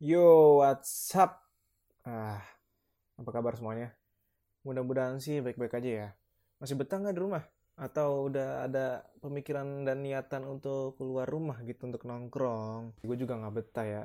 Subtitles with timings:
[0.00, 1.44] Yo, what's up?
[2.08, 2.40] Ah,
[3.20, 3.92] apa kabar semuanya?
[4.64, 6.08] Mudah-mudahan sih baik-baik aja ya.
[6.56, 7.44] Masih betah nggak di rumah?
[7.76, 12.96] Atau udah ada pemikiran dan niatan untuk keluar rumah gitu untuk nongkrong?
[13.04, 14.02] Gue juga nggak betah ya,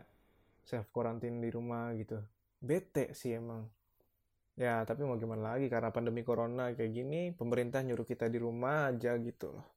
[0.68, 2.20] self quarantine di rumah gitu.
[2.60, 3.64] Bete sih emang.
[4.60, 8.92] Ya, tapi mau gimana lagi karena pandemi corona kayak gini, pemerintah nyuruh kita di rumah
[8.92, 9.68] aja gitu loh.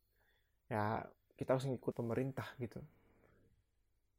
[0.67, 0.99] Ya,
[1.39, 2.83] kita harus ngikut pemerintah gitu.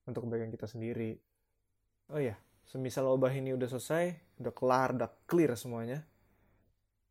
[0.07, 1.27] Untuk kebaikan kita sendiri.
[2.09, 6.01] Oh iya, semisal wabah ini udah selesai, udah kelar, udah clear semuanya.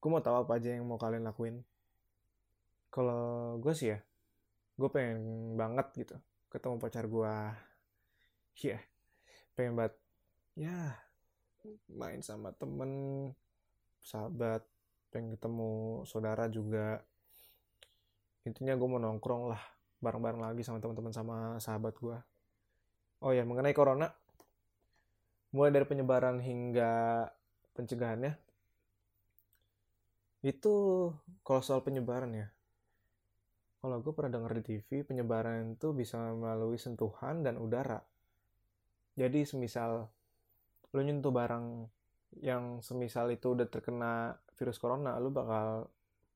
[0.02, 1.62] Gue mau tahu apa aja yang mau kalian lakuin.
[2.90, 4.02] Kalau gue sih ya,
[4.74, 6.18] gue pengen banget gitu
[6.50, 7.34] ketemu pacar gue.
[8.58, 8.82] Iya, yeah,
[9.54, 9.94] pengen banget.
[10.58, 10.98] Ya,
[11.94, 12.90] main sama temen,
[14.02, 14.66] sahabat,
[15.14, 17.06] pengen ketemu saudara juga.
[18.42, 19.62] Intinya gue mau nongkrong lah,
[20.02, 22.18] bareng-bareng lagi sama teman-teman sama sahabat gue.
[23.22, 24.10] Oh ya, mengenai corona,
[25.54, 27.24] mulai dari penyebaran hingga
[27.72, 28.36] pencegahannya
[30.44, 30.74] itu
[31.42, 32.48] kalau soal penyebaran ya
[33.78, 38.02] kalau gue pernah dengar di TV penyebaran itu bisa melalui sentuhan dan udara.
[39.14, 40.02] Jadi semisal
[40.90, 41.86] lo nyentuh barang
[42.42, 45.88] yang semisal itu udah terkena virus corona lo bakal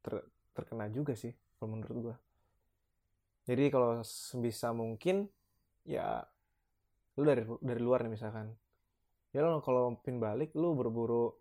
[0.04, 2.16] ter terkena juga sih kalau menurut gue
[3.48, 5.26] jadi kalau sebisa mungkin
[5.82, 6.22] ya
[7.16, 8.52] lu dari dari luar nih misalkan
[9.32, 11.32] ya lo kalau pin balik lu buru-buru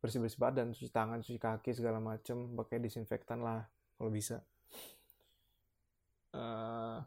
[0.00, 3.66] bersih bersih badan cuci tangan cuci kaki segala macem pakai disinfektan lah
[4.00, 4.40] kalau bisa.
[6.30, 7.02] Uh,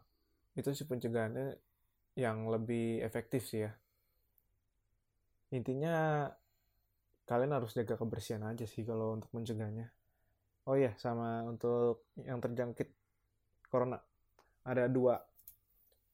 [0.54, 1.58] itu sih pencegahannya
[2.14, 3.72] yang lebih efektif sih ya.
[5.50, 6.28] Intinya
[7.26, 9.90] kalian harus jaga kebersihan aja sih kalau untuk mencegahnya.
[10.70, 12.94] Oh iya sama untuk yang terjangkit
[13.66, 13.98] corona.
[14.62, 15.18] Ada dua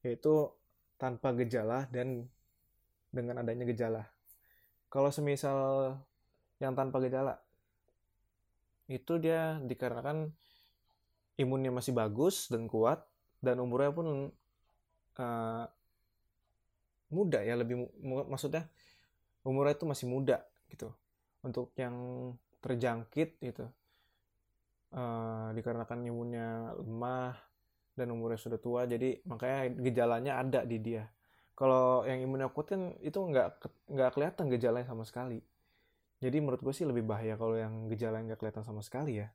[0.01, 0.49] yaitu
[0.97, 2.25] tanpa gejala dan
[3.11, 4.07] dengan adanya gejala.
[4.91, 5.95] Kalau semisal
[6.63, 7.39] yang tanpa gejala,
[8.91, 10.35] itu dia dikarenakan
[11.39, 13.07] imunnya masih bagus dan kuat,
[13.39, 14.07] dan umurnya pun
[15.19, 15.65] uh,
[17.11, 17.87] muda ya, lebih
[18.27, 18.67] maksudnya
[19.47, 20.91] umurnya itu masih muda gitu.
[21.41, 21.95] Untuk yang
[22.61, 23.71] terjangkit gitu,
[24.93, 27.39] uh, dikarenakan imunnya lemah
[27.95, 31.07] dan umurnya sudah tua, jadi makanya gejalanya ada di dia
[31.61, 33.61] kalau yang imun kuat kan itu nggak
[33.93, 35.45] nggak kelihatan gejalanya sama sekali.
[36.17, 39.29] Jadi menurut gue sih lebih bahaya kalau yang gejala nggak kelihatan sama sekali ya.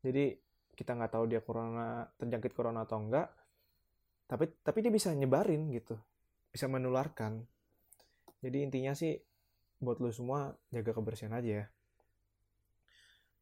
[0.00, 0.40] Jadi
[0.72, 3.28] kita nggak tahu dia corona terjangkit corona atau enggak
[4.24, 6.00] tapi tapi dia bisa nyebarin gitu
[6.48, 7.44] bisa menularkan.
[8.40, 9.12] Jadi intinya sih
[9.84, 11.66] buat lo semua jaga kebersihan aja ya.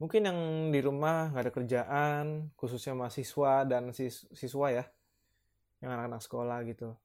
[0.02, 0.38] Mungkin yang
[0.74, 4.84] di rumah nggak ada kerjaan khususnya mahasiswa dan sis siswa ya
[5.78, 6.98] yang anak-anak sekolah gitu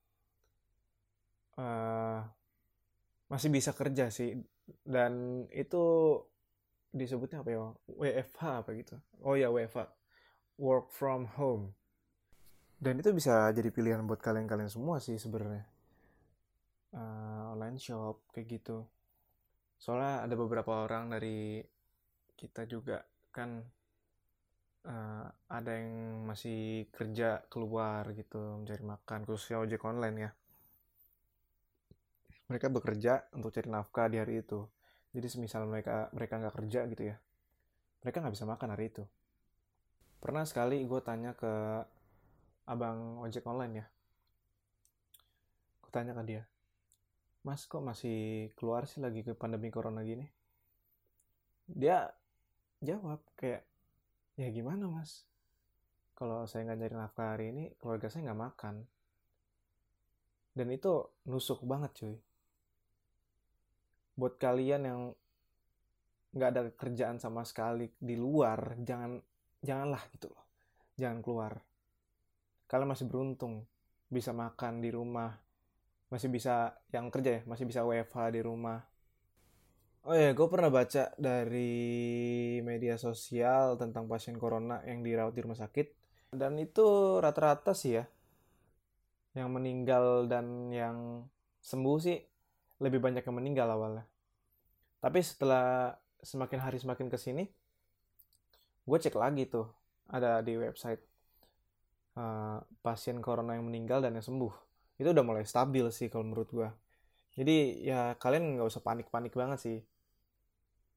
[1.58, 2.22] uh,
[3.28, 4.38] masih bisa kerja sih.
[4.84, 6.16] Dan itu
[6.94, 7.60] disebutnya apa ya?
[7.92, 8.96] WFH apa gitu?
[9.26, 9.90] Oh ya WFH
[10.62, 11.74] work from home.
[12.78, 15.66] Dan itu bisa jadi pilihan buat kalian-kalian semua sih sebenarnya.
[16.94, 18.86] Uh, online shop kayak gitu.
[19.78, 21.62] Soalnya ada beberapa orang dari
[22.38, 23.02] kita juga
[23.34, 23.66] kan
[24.86, 30.32] uh, ada yang masih kerja keluar gitu mencari makan khususnya ojek online ya
[32.48, 34.64] mereka bekerja untuk cari nafkah di hari itu.
[35.12, 37.16] Jadi semisal mereka mereka nggak kerja gitu ya,
[38.04, 39.04] mereka nggak bisa makan hari itu.
[40.20, 41.54] Pernah sekali gue tanya ke
[42.68, 43.86] abang ojek online ya,
[45.84, 46.44] gue tanya ke dia,
[47.48, 50.28] Mas kok masih keluar sih lagi ke pandemi corona gini?
[51.68, 52.12] Dia
[52.84, 53.64] jawab kayak,
[54.36, 55.24] ya gimana mas?
[56.12, 58.76] Kalau saya nggak nyari nafkah hari ini, keluarga saya nggak makan.
[60.52, 62.18] Dan itu nusuk banget cuy
[64.18, 65.02] buat kalian yang
[66.34, 69.22] nggak ada kerjaan sama sekali di luar jangan
[69.62, 70.44] janganlah gitu loh.
[70.98, 71.54] Jangan keluar.
[72.68, 73.64] Kalian masih beruntung
[74.10, 75.32] bisa makan di rumah
[76.08, 78.80] masih bisa yang kerja ya masih bisa WFH di rumah.
[80.08, 81.76] Oh ya gue pernah baca dari
[82.64, 85.88] media sosial tentang pasien corona yang dirawat di rumah sakit.
[86.32, 88.06] Dan itu rata-rata sih ya
[89.36, 91.28] yang meninggal dan yang
[91.62, 92.18] sembuh sih
[92.78, 94.06] lebih banyak yang meninggal awalnya.
[95.02, 97.46] Tapi setelah semakin hari semakin ke sini,
[98.86, 99.70] gue cek lagi tuh
[100.10, 101.02] ada di website
[102.18, 104.54] uh, pasien corona yang meninggal dan yang sembuh.
[104.98, 106.70] Itu udah mulai stabil sih kalau menurut gue.
[107.38, 109.78] Jadi ya kalian nggak usah panik-panik banget sih.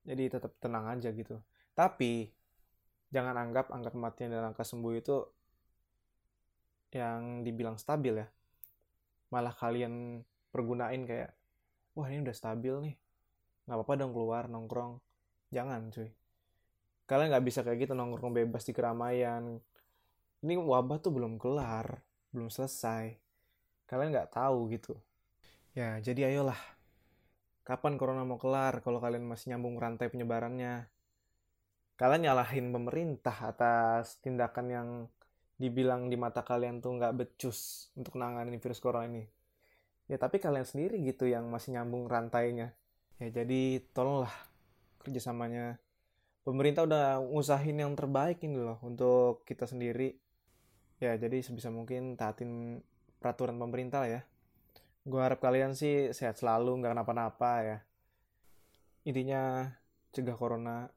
[0.08, 1.36] Jadi tetap tenang aja gitu.
[1.76, 2.32] Tapi
[3.12, 5.16] jangan anggap angka kematian dan angka sembuh itu
[6.96, 8.28] yang dibilang stabil ya.
[9.28, 11.39] Malah kalian pergunain kayak
[12.00, 12.96] wah ini udah stabil nih.
[13.68, 14.96] Nggak apa-apa dong keluar nongkrong.
[15.52, 16.10] Jangan cuy.
[17.04, 19.60] Kalian nggak bisa kayak gitu nongkrong bebas di keramaian.
[20.40, 22.00] Ini wabah tuh belum kelar
[22.32, 23.18] belum selesai.
[23.84, 24.96] Kalian nggak tahu gitu.
[25.76, 26.58] Ya jadi ayolah.
[27.66, 30.88] Kapan corona mau kelar kalau kalian masih nyambung rantai penyebarannya?
[32.00, 34.88] Kalian nyalahin pemerintah atas tindakan yang
[35.60, 39.28] dibilang di mata kalian tuh nggak becus untuk nanganin virus corona ini
[40.10, 42.74] ya tapi kalian sendiri gitu yang masih nyambung rantainya.
[43.22, 44.34] Ya jadi tolonglah
[45.06, 45.78] kerjasamanya.
[46.42, 50.18] Pemerintah udah ngusahin yang terbaik ini loh untuk kita sendiri.
[50.98, 52.82] Ya jadi sebisa mungkin taatin
[53.22, 54.26] peraturan pemerintah ya.
[55.06, 57.78] Gue harap kalian sih sehat selalu nggak kenapa-napa ya.
[59.06, 59.70] Intinya
[60.10, 60.90] cegah corona.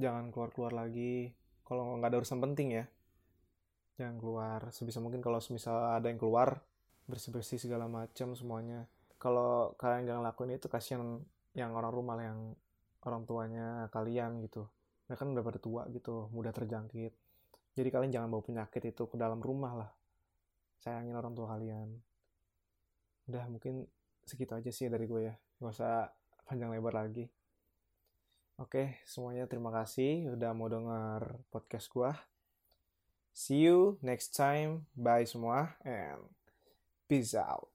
[0.00, 1.36] Jangan keluar-keluar lagi.
[1.60, 2.84] Kalau nggak ada urusan penting ya.
[4.00, 4.60] Jangan keluar.
[4.72, 6.64] Sebisa mungkin kalau misal ada yang keluar
[7.06, 8.86] bersih-bersih segala macam semuanya.
[9.16, 11.22] Kalau kalian nggak ngelakuin itu kasihan
[11.56, 12.52] yang orang rumah yang
[13.06, 14.66] orang tuanya kalian gitu.
[15.06, 17.14] Mereka kan udah pada tua gitu mudah terjangkit.
[17.76, 19.90] Jadi kalian jangan bawa penyakit itu ke dalam rumah lah.
[20.82, 21.88] Sayangin orang tua kalian.
[23.30, 23.86] Udah mungkin
[24.26, 25.34] segitu aja sih dari gue ya.
[25.62, 26.10] Gak usah
[26.44, 27.30] panjang lebar lagi.
[28.56, 32.16] Oke, semuanya terima kasih udah mau denger podcast gua.
[33.36, 34.88] See you next time.
[34.96, 36.24] Bye semua and
[37.08, 37.68] peace out.